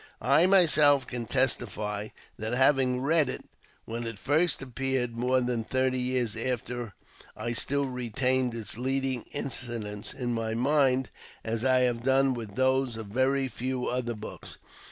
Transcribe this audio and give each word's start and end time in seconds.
I 0.19 0.47
myself 0.47 1.05
can 1.05 1.27
testify 1.27 2.07
that, 2.35 2.53
having 2.55 3.01
read 3.01 3.29
it 3.29 3.45
when 3.85 4.07
it 4.07 4.17
first 4.17 4.59
appeared, 4.63 5.15
more 5.15 5.41
than 5.41 5.63
thirty 5.63 5.99
years 5.99 6.35
after 6.35 6.95
I 7.37 7.53
still 7.53 7.85
retained 7.85 8.55
its 8.55 8.79
leading 8.79 9.25
incidents 9.31 10.11
in 10.15 10.33
my 10.33 10.55
mind 10.55 11.11
as 11.43 11.63
I 11.63 11.81
have 11.81 12.01
done 12.01 12.33
with 12.33 12.55
those 12.55 12.97
of 12.97 13.09
very 13.09 13.47
few 13.47 13.89
other 13.89 14.15
books. 14.15 14.57